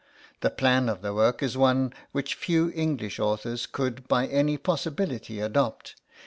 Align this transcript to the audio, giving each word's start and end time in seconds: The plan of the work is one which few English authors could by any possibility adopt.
The 0.39 0.49
plan 0.49 0.89
of 0.89 1.03
the 1.03 1.13
work 1.13 1.43
is 1.43 1.55
one 1.55 1.93
which 2.11 2.33
few 2.33 2.71
English 2.73 3.19
authors 3.19 3.67
could 3.67 4.07
by 4.07 4.25
any 4.25 4.57
possibility 4.57 5.39
adopt. 5.39 5.93